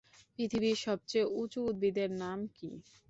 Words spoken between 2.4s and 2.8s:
কী?